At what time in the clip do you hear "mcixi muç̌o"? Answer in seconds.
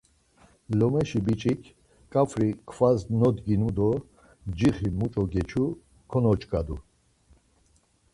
4.47-5.23